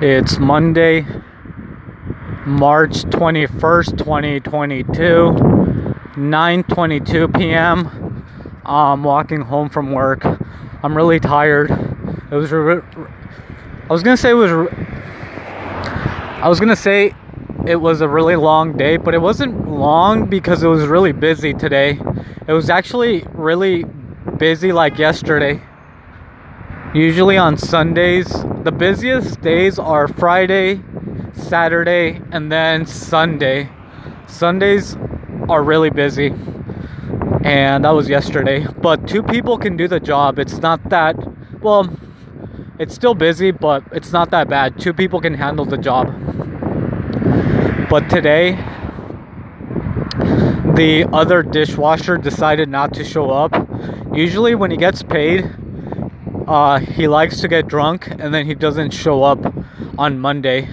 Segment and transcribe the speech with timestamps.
[0.00, 1.04] it's Monday,
[2.46, 8.24] March 21st, 2022, 9:22 p.m.
[8.64, 10.24] I'm walking home from work.
[10.82, 11.70] I'm really tired.
[12.30, 12.82] It was re-
[13.88, 17.12] I was going to say it was re- I was going to say
[17.66, 21.54] it was a really long day, but it wasn't long because it was really busy
[21.54, 21.98] today.
[22.46, 23.84] It was actually really
[24.38, 25.60] busy like yesterday.
[26.94, 28.28] Usually on Sundays,
[28.62, 30.80] the busiest days are Friday,
[31.32, 33.68] Saturday, and then Sunday.
[34.28, 34.96] Sundays
[35.48, 36.32] are really busy.
[37.42, 38.64] And that was yesterday.
[38.80, 40.38] But two people can do the job.
[40.38, 41.16] It's not that,
[41.60, 41.90] well,
[42.78, 44.78] it's still busy, but it's not that bad.
[44.78, 46.06] Two people can handle the job.
[47.90, 48.52] But today,
[50.76, 53.52] the other dishwasher decided not to show up.
[54.14, 55.50] Usually, when he gets paid,
[56.46, 59.54] uh, he likes to get drunk and then he doesn't show up
[59.98, 60.68] on Monday.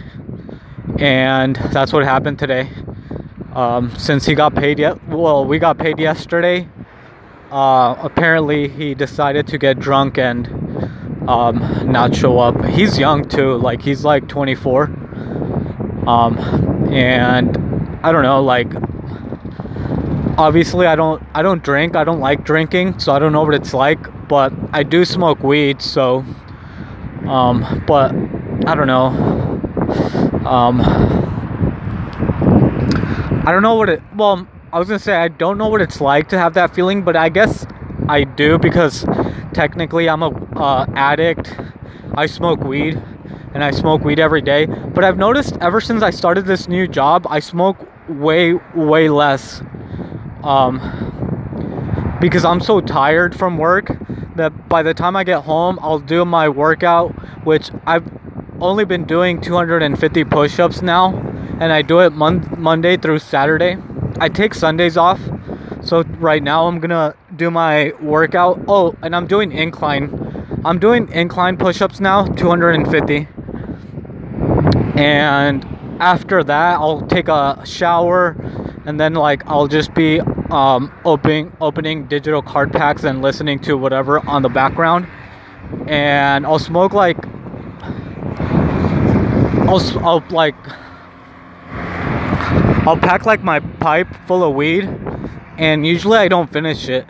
[1.00, 2.70] And that's what happened today.
[3.54, 6.68] Um, since he got paid yet, well, we got paid yesterday.
[7.52, 10.48] Uh, apparently, he decided to get drunk and
[11.28, 12.64] um, not show up.
[12.66, 14.84] He's young too, like he's like 24.
[16.08, 16.38] Um,
[16.92, 17.58] and
[18.04, 18.72] I don't know, like
[20.38, 21.96] obviously I don't I don't drink.
[21.96, 25.44] I don't like drinking, so I don't know what it's like, but I do smoke
[25.44, 26.26] weed, so
[27.28, 28.12] um but
[28.66, 29.08] I don't know.
[30.46, 30.82] Um
[33.44, 36.00] I don't know what it well, I was to say I don't know what it's
[36.02, 37.66] like to have that feeling, but I guess
[38.08, 39.06] I do because
[39.54, 41.56] technically I'm a uh, addict.
[42.16, 43.02] I smoke weed
[43.54, 46.88] and I smoke weed every day, but I've noticed ever since I started this new
[46.88, 49.62] job, I smoke way way less
[50.44, 53.92] um, because I'm so tired from work
[54.36, 57.11] that by the time I get home, I'll do my workout,
[57.45, 58.08] which I've
[58.59, 61.16] only been doing 250 push ups now,
[61.59, 63.77] and I do it mon- Monday through Saturday.
[64.20, 65.20] I take Sundays off,
[65.83, 68.61] so right now I'm gonna do my workout.
[68.67, 70.61] Oh, and I'm doing incline.
[70.64, 73.27] I'm doing incline push ups now, 250.
[74.95, 75.66] And
[75.99, 78.36] after that, I'll take a shower
[78.86, 80.20] and then like I'll just be
[80.52, 85.08] um, opening opening digital card packs and listening to whatever on the background,
[85.88, 87.17] and I'll smoke like
[89.67, 90.56] I'll, I'll like
[92.86, 94.90] I'll pack like my pipe full of weed,
[95.58, 97.08] and usually I don't finish it.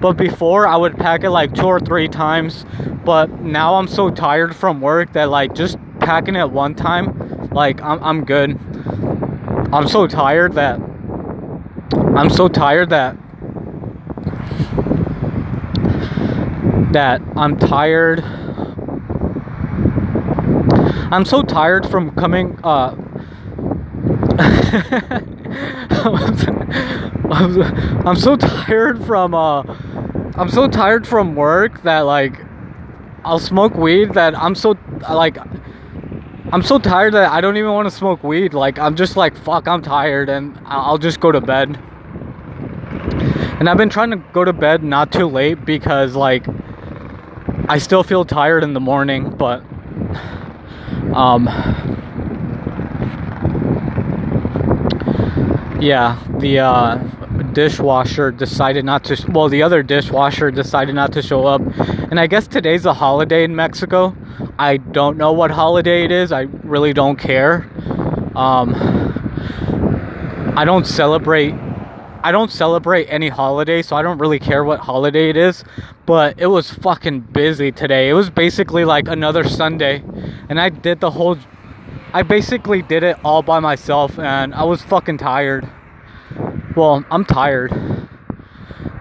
[0.00, 2.64] But before I would pack it like two or three times,
[3.04, 7.80] but now I'm so tired from work that like just packing it one time, like
[7.82, 8.58] I'm I'm good.
[9.72, 10.80] I'm so tired that
[12.20, 13.16] I'm so tired that
[16.92, 18.20] that I'm tired.
[21.10, 22.94] I'm so tired from coming uh
[28.04, 29.62] I'm so tired from uh
[30.34, 32.38] I'm so tired from work that like
[33.24, 34.76] I'll smoke weed that I'm so
[35.08, 35.38] like
[36.52, 38.52] I'm so tired that I don't even want to smoke weed.
[38.52, 41.80] Like I'm just like fuck, I'm tired and I'll just go to bed.
[43.60, 46.46] And I've been trying to go to bed not too late because like
[47.68, 49.58] I still feel tired in the morning, but
[51.14, 51.44] um
[55.78, 56.96] yeah, the uh
[57.52, 61.60] dishwasher decided not to well the other dishwasher decided not to show up.
[61.60, 64.16] And i guess today's a holiday in mexico.
[64.58, 66.32] I don't know what holiday it is.
[66.32, 67.68] I really don't care.
[68.34, 68.74] Um
[70.56, 71.54] i don't celebrate
[72.22, 75.64] i don't celebrate any holiday so i don't really care what holiday it is
[76.06, 80.02] but it was fucking busy today it was basically like another sunday
[80.48, 81.36] and i did the whole
[82.12, 85.68] i basically did it all by myself and i was fucking tired
[86.76, 87.72] well, I'm tired.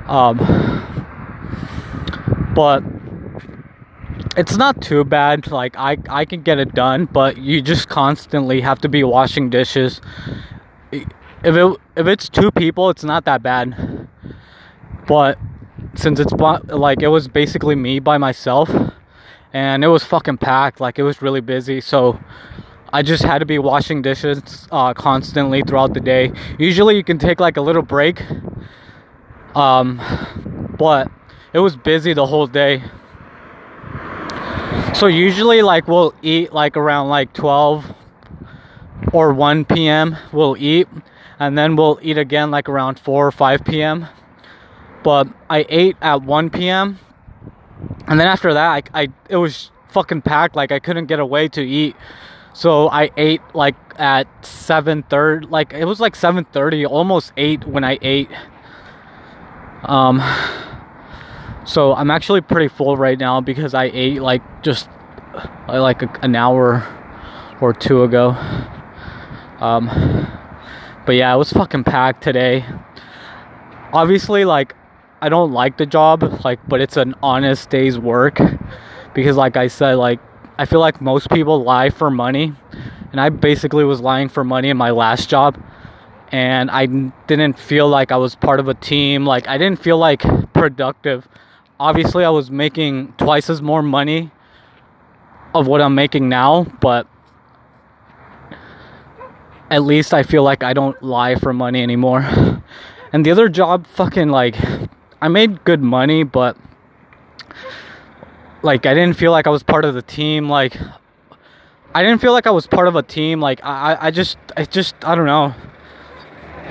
[0.08, 0.38] Um,
[2.56, 2.84] but
[4.36, 5.52] it's not too bad.
[5.52, 9.50] Like I, I can get it done, but you just constantly have to be washing
[9.50, 10.02] dishes.
[11.44, 14.08] If it if it's two people, it's not that bad.
[15.08, 15.40] But
[15.96, 18.70] since it's like it was basically me by myself,
[19.54, 20.80] and it was fucking packed.
[20.80, 22.20] Like it was really busy, so
[22.92, 26.32] I just had to be washing dishes uh, constantly throughout the day.
[26.58, 28.22] Usually, you can take like a little break,
[29.56, 30.02] um,
[30.78, 31.12] but
[31.54, 32.84] it was busy the whole day.
[34.94, 37.94] So usually, like we'll eat like around like 12
[39.14, 40.18] or 1 p.m.
[40.32, 40.88] We'll eat,
[41.40, 44.08] and then we'll eat again like around 4 or 5 p.m.
[45.04, 47.00] But I ate at 1 p.m.
[48.08, 50.56] And then after that, I, I it was fucking packed.
[50.56, 51.96] Like I couldn't get away to eat.
[52.54, 55.48] So I ate like at seven thirty.
[55.48, 58.30] Like it was like seven thirty, almost eight when I ate.
[59.84, 60.22] Um.
[61.66, 64.90] So I'm actually pretty full right now because I ate like just
[65.68, 66.86] like a, an hour
[67.62, 68.32] or two ago.
[69.60, 70.39] Um.
[71.10, 72.64] But yeah, it was fucking packed today.
[73.92, 74.76] Obviously, like
[75.24, 78.40] I don't like the job, like, but it's an honest day's work
[79.16, 80.20] because, like I said, like
[80.60, 82.54] I feel like most people lie for money,
[83.12, 85.60] and I basically was lying for money in my last job,
[86.32, 89.26] and I didn't feel like I was part of a team.
[89.26, 90.22] Like I didn't feel like
[90.54, 91.28] productive.
[91.80, 94.30] Obviously, I was making twice as more money
[95.56, 97.08] of what I'm making now, but
[99.70, 102.26] at least I feel like I don't lie for money anymore.
[103.12, 104.56] And the other job, fucking like,
[105.20, 106.56] I made good money, but
[108.62, 110.48] like I didn't feel like I was part of the team.
[110.48, 110.78] Like
[111.94, 113.42] I didn't feel like I was part of a team.
[113.42, 115.56] Like I, I just, I just, I don't know.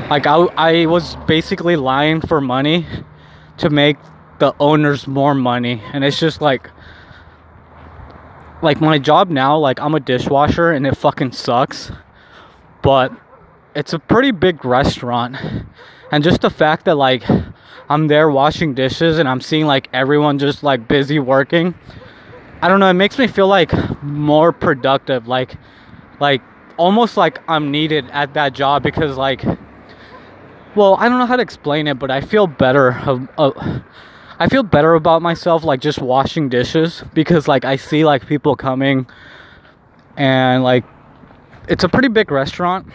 [0.08, 2.86] Like I, I was basically lying for money
[3.56, 3.96] to make
[4.38, 6.70] the owners more money, and it's just like,
[8.62, 9.58] like my job now.
[9.58, 11.90] Like I'm a dishwasher, and it fucking sucks.
[12.82, 13.12] But
[13.74, 15.36] it's a pretty big restaurant,
[16.10, 17.24] and just the fact that like
[17.88, 21.74] I'm there washing dishes and I'm seeing like everyone just like busy working.
[22.60, 23.72] I don't know, it makes me feel like
[24.02, 25.56] more productive, like
[26.20, 26.42] like
[26.76, 29.44] almost like I'm needed at that job because like
[30.74, 33.56] well, I don't know how to explain it, but I feel better of, of
[34.38, 38.54] I feel better about myself like just washing dishes because like I see like people
[38.54, 39.06] coming
[40.16, 40.84] and like
[41.68, 42.86] it's a pretty big restaurant.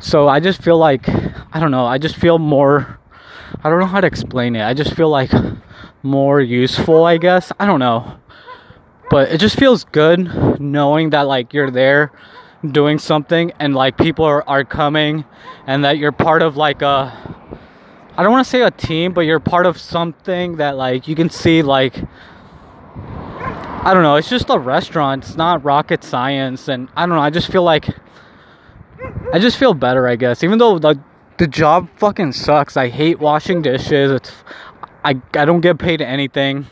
[0.00, 1.86] So I just feel like I don't know.
[1.86, 2.98] I just feel more.
[3.62, 4.62] I don't know how to explain it.
[4.62, 5.32] I just feel like
[6.02, 7.50] more useful, I guess.
[7.58, 8.16] I don't know.
[9.10, 12.12] But it just feels good knowing that like you're there
[12.64, 15.24] doing something and like people are, are coming
[15.66, 17.12] and that you're part of like a
[18.16, 21.14] I don't want to say a team, but you're part of something that like you
[21.14, 21.94] can see like
[23.82, 25.24] I don't know, it's just a restaurant.
[25.24, 27.88] It's not rocket science and I don't know, I just feel like
[29.32, 30.42] I just feel better, I guess.
[30.42, 31.00] Even though the
[31.38, 32.76] the job fucking sucks.
[32.76, 34.10] I hate washing dishes.
[34.10, 34.32] It's
[35.04, 36.66] I I don't get paid anything.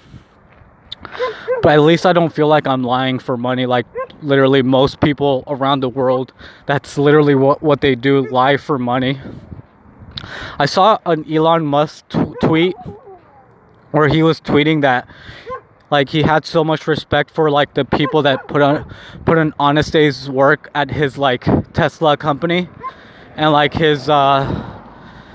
[1.62, 3.86] But at least I don't feel like I'm lying for money like
[4.22, 6.32] literally most people around the world.
[6.66, 9.20] That's literally what what they do, lie for money.
[10.58, 12.74] I saw an Elon Musk t- tweet
[13.92, 15.08] where he was tweeting that
[15.90, 18.92] like he had so much respect for like the people that put on
[19.24, 22.68] put an honest day's work at his like Tesla company.
[23.36, 24.72] And like his uh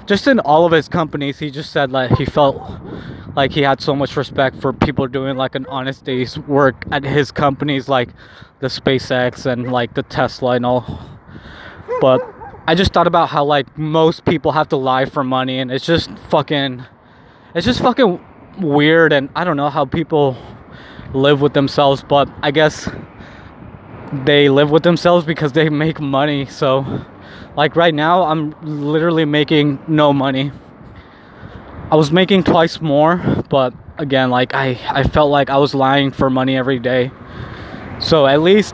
[0.05, 2.61] just in all of his companies he just said like he felt
[3.35, 7.03] like he had so much respect for people doing like an honest day's work at
[7.03, 8.09] his companies like
[8.59, 11.09] the SpaceX and like the Tesla and all.
[12.01, 12.21] But
[12.67, 15.85] I just thought about how like most people have to lie for money and it's
[15.85, 16.85] just fucking
[17.55, 18.23] it's just fucking
[18.59, 20.37] weird and I don't know how people
[21.13, 22.89] live with themselves but I guess
[24.25, 27.05] they live with themselves because they make money so
[27.55, 30.51] like right now, I'm literally making no money.
[31.91, 33.17] I was making twice more,
[33.49, 37.11] but again, like I, I felt like I was lying for money every day.
[37.99, 38.73] So at least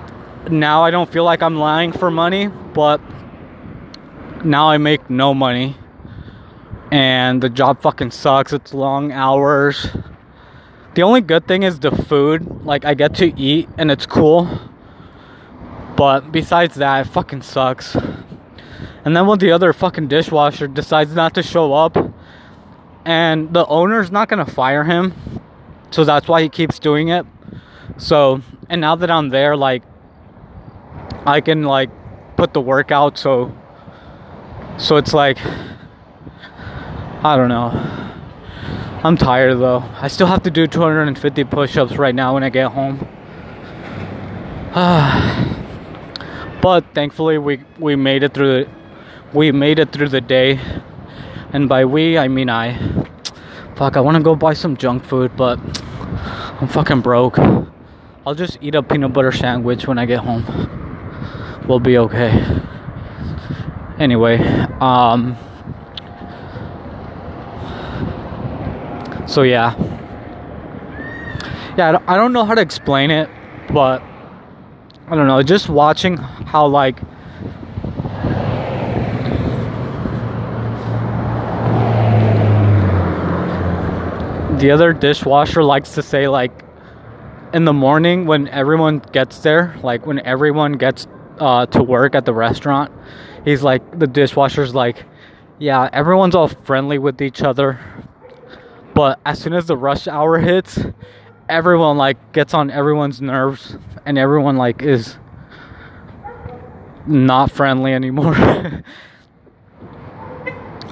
[0.52, 3.02] now I don't feel like I'm lying for money, but
[4.46, 5.76] now I make no money.
[6.92, 8.54] And the job fucking sucks.
[8.54, 9.88] It's long hours.
[10.96, 12.66] The only good thing is the food.
[12.66, 14.48] Like I get to eat and it's cool.
[15.96, 17.96] But besides that, it fucking sucks.
[19.04, 21.98] And then when the other fucking dishwasher decides not to show up,
[23.06, 25.14] and the owner's not gonna fire him,
[25.92, 27.26] so that's why he keeps doing it.
[27.98, 29.84] So, and now that I'm there, like,
[31.26, 31.90] I can like
[32.36, 33.18] put the work out.
[33.18, 33.56] So,
[34.78, 35.40] so it's like,
[37.24, 37.72] I don't know.
[39.04, 39.84] I'm tired though.
[40.02, 43.08] I still have to do 250 push-ups right now when I get home.
[46.62, 48.70] but thankfully we we made it through it
[49.34, 50.60] we made it through the day.
[51.54, 52.78] And by we, I mean I.
[53.76, 55.60] Fuck, I want to go buy some junk food, but
[56.60, 57.38] I'm fucking broke.
[57.40, 60.44] I'll just eat a peanut butter sandwich when I get home.
[61.68, 62.62] We'll be okay.
[64.00, 64.40] Anyway,
[64.80, 65.38] um.
[69.28, 69.76] So yeah.
[71.78, 73.30] Yeah, I don't know how to explain it,
[73.72, 74.02] but
[75.08, 75.44] I don't know.
[75.44, 77.00] Just watching how like
[84.60, 86.64] the other dishwasher likes to say like
[87.54, 91.08] in the morning when everyone gets there, like when everyone gets
[91.40, 92.92] uh, to work at the restaurant,
[93.46, 95.06] he's like the dishwasher's like,
[95.60, 97.80] yeah, everyone's all friendly with each other,
[98.98, 100.80] but as soon as the rush hour hits,
[101.48, 103.78] everyone like gets on everyone's nerves
[104.08, 105.20] and everyone like is
[107.06, 108.36] not friendly anymore.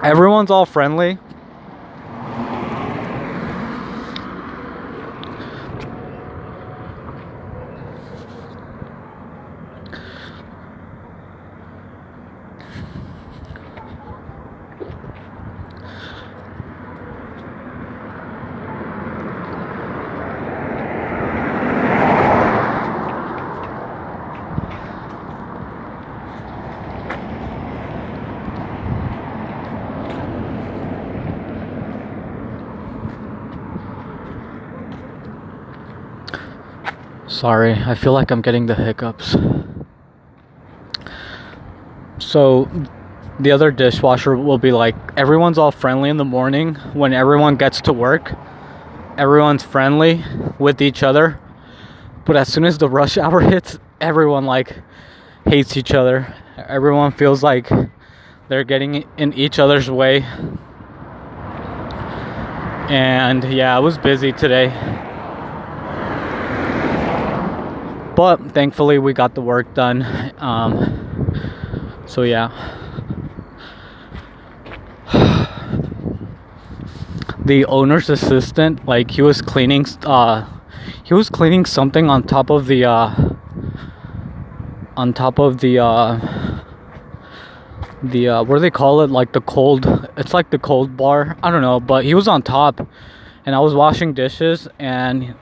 [0.03, 1.17] everyone's all friendly
[37.35, 39.35] Sorry, I feel like I'm getting the hiccups.
[42.17, 42.69] So,
[43.41, 47.81] the other dishwasher will be like, everyone's all friendly in the morning when everyone gets
[47.81, 48.31] to work.
[49.17, 50.23] Everyone's friendly
[50.59, 51.37] with each other.
[52.25, 54.73] But as soon as the rush hour hits, everyone like
[55.43, 56.33] hates each other.
[56.55, 57.69] Everyone feels like
[58.47, 60.21] they're getting in each other's way.
[62.87, 65.11] And yeah, I was busy today.
[68.15, 70.05] But thankfully, we got the work done.
[70.37, 71.43] Um,
[72.05, 72.49] so, yeah.
[77.45, 80.47] the owner's assistant, like, he was cleaning, uh,
[81.03, 83.13] he was cleaning something on top of the, uh,
[84.95, 86.45] on top of the, uh,
[88.11, 89.09] the uh, what do they call it?
[89.09, 89.85] Like the cold.
[90.17, 91.37] It's like the cold bar.
[91.41, 92.87] I don't know, but he was on top,
[93.45, 95.35] and I was washing dishes, and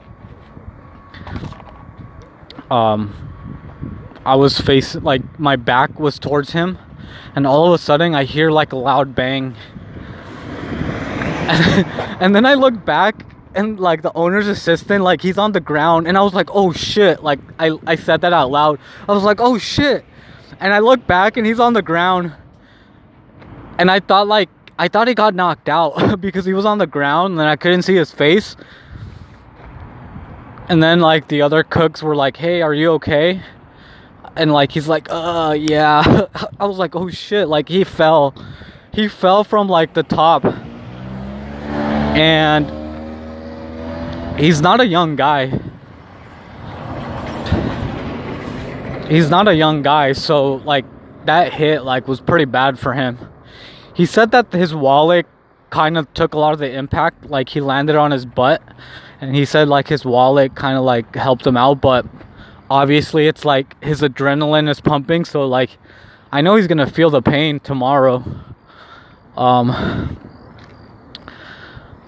[2.70, 3.12] um,
[4.24, 6.78] I was facing like my back was towards him,
[7.36, 9.54] and all of a sudden I hear like a loud bang,
[12.20, 16.08] and, then I look back and like the owner's assistant like he's on the ground
[16.08, 18.80] and i was like oh shit like i i said that out loud.
[19.06, 20.04] I was like oh shit.
[20.58, 22.32] And i look back and he's on the ground.
[23.78, 26.86] And i thought like i thought he got knocked out because he was on the
[26.86, 28.56] ground and i couldn't see his face
[30.68, 33.42] and then like the other cooks were like hey are you okay?
[34.36, 36.26] And like he's like uh yeah.
[36.60, 37.48] I was like oh shit.
[37.48, 38.34] Like he fell.
[38.92, 40.44] He fell from like the top.
[42.16, 42.70] And
[44.38, 45.60] he's not a young guy.
[49.08, 50.86] He's not a young guy so like
[51.26, 53.18] that hit like was pretty bad for him.
[53.94, 55.26] He said that his wallet
[55.70, 58.62] kind of took a lot of the impact like he landed on his butt
[59.24, 62.04] and he said like his wallet kind of like helped him out but
[62.68, 65.78] obviously it's like his adrenaline is pumping so like
[66.30, 68.22] i know he's gonna feel the pain tomorrow.
[69.36, 70.18] Um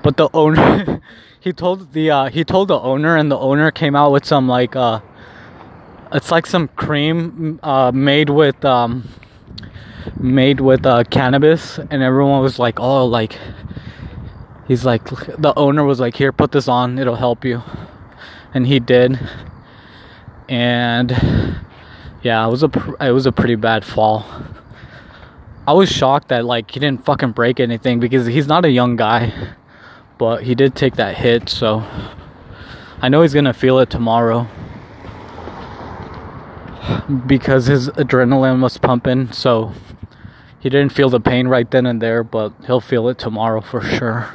[0.02, 1.00] but the owner
[1.40, 4.46] he told the uh he told the owner and the owner came out with some
[4.46, 5.00] like uh
[6.12, 9.08] it's like some cream uh made with um
[10.20, 13.36] made with uh cannabis and everyone was like oh like
[14.68, 16.98] he's like the owner was like here put this on.
[16.98, 17.62] It'll help you.
[18.54, 19.18] And he did.
[20.48, 21.10] And
[22.22, 22.70] yeah it was a
[23.00, 24.26] it was a pretty bad fall.
[25.66, 28.96] I was shocked that like he didn't fucking break anything because he's not a young
[28.96, 29.54] guy.
[30.18, 31.84] But he did take that hit so
[33.02, 34.48] i know he's gonna feel it tomorrow.
[37.26, 39.72] Because his adrenaline was pumping so
[40.58, 43.80] he didn't feel the pain right then and there but he'll feel it tomorrow for
[43.80, 44.28] sure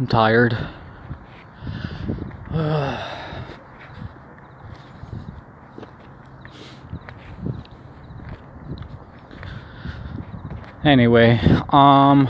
[0.00, 0.56] I'm tired.
[10.82, 11.38] anyway,
[11.68, 12.26] um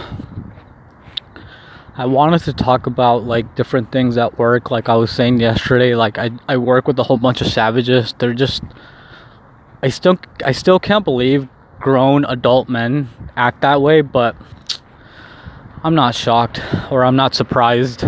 [1.95, 5.95] I wanted to talk about like different things at work like I was saying yesterday
[5.95, 8.17] like I I work with a whole bunch of savages.
[8.19, 8.65] They're just
[9.81, 11.47] I still I still can't believe
[11.79, 14.35] grown adult men act that way, but
[15.83, 16.61] I'm not shocked
[16.91, 18.05] or I'm not surprised.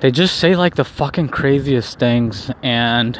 [0.00, 3.18] They just say like the fucking craziest things and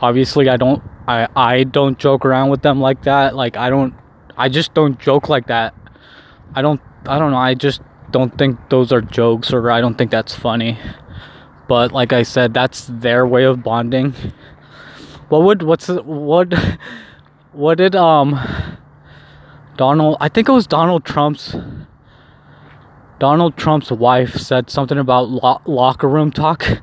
[0.00, 3.36] obviously I don't I I don't joke around with them like that.
[3.36, 3.92] Like I don't
[4.38, 5.74] I just don't joke like that.
[6.54, 7.36] I don't I don't know.
[7.36, 10.78] I just don't think those are jokes or I don't think that's funny.
[11.68, 14.14] But like I said, that's their way of bonding.
[15.28, 16.54] What would what's what
[17.56, 18.38] what did um
[19.78, 21.56] Donald I think it was Donald Trump's
[23.18, 26.82] Donald Trump's wife said something about lo- locker room talk.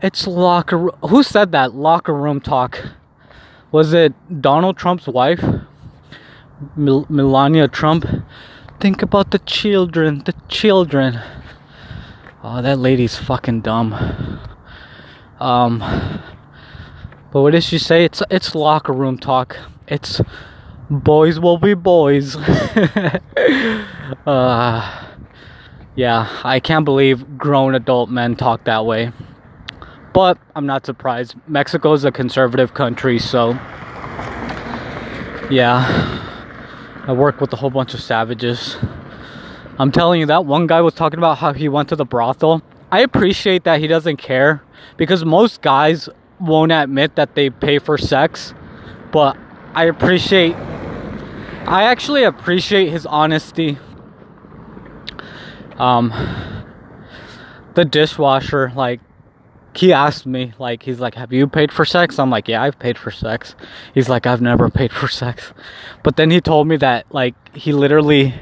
[0.00, 2.86] It's locker who said that locker room talk?
[3.72, 5.44] Was it Donald Trump's wife?
[6.76, 8.06] Mel- Melania Trump?
[8.78, 11.18] Think about the children, the children.
[12.44, 13.92] Oh, that lady's fucking dumb.
[15.40, 15.80] Um,
[17.32, 18.04] but what did she say?
[18.04, 19.56] It's it's locker room talk.
[19.88, 20.20] It's
[20.90, 22.36] boys will be boys.
[24.26, 25.12] uh,
[25.94, 29.12] yeah, I can't believe grown adult men talk that way.
[30.12, 31.34] But I'm not surprised.
[31.46, 33.50] Mexico is a conservative country, so
[35.50, 36.22] yeah.
[37.06, 38.76] I work with a whole bunch of savages.
[39.78, 42.62] I'm telling you, that one guy was talking about how he went to the brothel.
[42.90, 44.62] I appreciate that he doesn't care
[44.96, 46.08] because most guys
[46.40, 48.54] won't admit that they pay for sex,
[49.12, 49.36] but
[49.76, 50.54] I appreciate
[51.66, 53.76] I actually appreciate his honesty.
[55.76, 56.14] Um
[57.74, 59.00] the dishwasher like
[59.74, 62.18] he asked me like he's like have you paid for sex?
[62.18, 63.54] I'm like yeah i've paid for sex.
[63.92, 65.52] He's like i've never paid for sex.
[66.02, 68.32] But then he told me that like he literally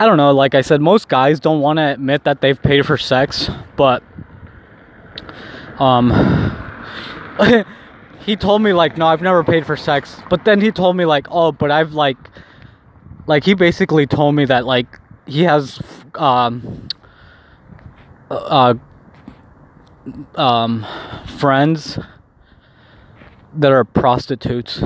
[0.00, 2.86] i don't know like i said most guys don't want to admit that they've paid
[2.86, 4.02] for sex but
[5.80, 6.10] um
[8.24, 11.04] he told me like no i've never paid for sex but then he told me
[11.04, 12.18] like oh but i've like
[13.26, 15.80] like he basically told me that like he has
[16.14, 16.88] um
[18.30, 18.74] uh
[20.36, 20.86] um,
[21.26, 21.98] friends
[23.54, 24.82] that are prostitutes.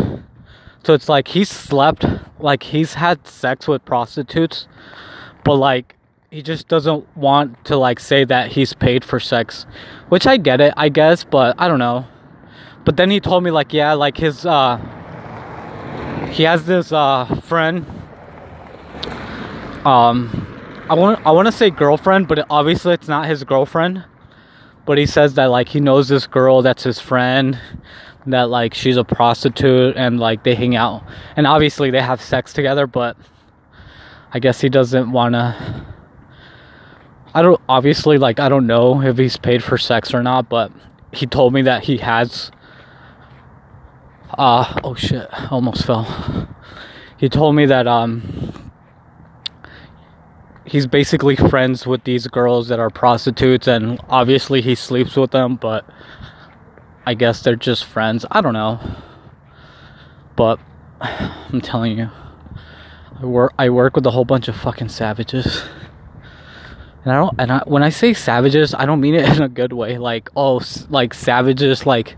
[0.84, 2.04] So it's like he's slept,
[2.40, 4.66] like he's had sex with prostitutes,
[5.44, 5.96] but like
[6.30, 9.66] he just doesn't want to like say that he's paid for sex,
[10.08, 12.06] which I get it, I guess, but I don't know.
[12.84, 14.78] But then he told me like yeah, like his uh
[16.30, 17.86] he has this uh friend.
[19.84, 20.48] Um
[20.88, 24.04] I want I want to say girlfriend, but obviously it's not his girlfriend.
[24.84, 27.58] But he says that like he knows this girl that's his friend
[28.26, 31.04] that like she's a prostitute and like they hang out.
[31.36, 33.16] And obviously they have sex together but
[34.32, 35.84] i guess he doesn't want to
[37.34, 40.72] i don't obviously like i don't know if he's paid for sex or not but
[41.12, 42.50] he told me that he has
[44.38, 45.28] uh oh shit.
[45.50, 46.48] Almost fell.
[47.16, 48.70] He told me that um
[50.64, 55.56] he's basically friends with these girls that are prostitutes and obviously he sleeps with them
[55.56, 55.84] but
[57.04, 58.24] i guess they're just friends.
[58.30, 58.80] I don't know.
[60.36, 60.58] But
[61.00, 62.10] i'm telling you
[63.20, 65.62] i work i work with a whole bunch of fucking savages
[67.04, 69.48] and i don't and I, when i say savages i don't mean it in a
[69.48, 70.60] good way like oh
[70.90, 72.16] like savages like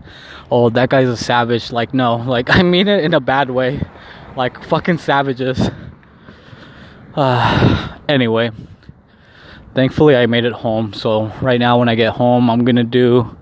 [0.51, 3.81] oh that guy's a savage like no like i mean it in a bad way
[4.35, 5.69] like fucking savages
[7.15, 8.51] uh, anyway,
[9.73, 10.93] thankfully I made it home.
[10.93, 13.37] So right now when I get home, I'm gonna do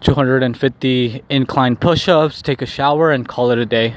[0.00, 3.94] 250 incline push-ups, take a shower, and call it a day.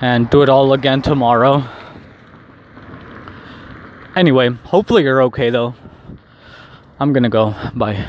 [0.00, 1.68] And do it all again tomorrow.
[4.18, 5.76] Anyway, hopefully you're okay though.
[6.98, 7.54] I'm gonna go.
[7.72, 8.04] Bye.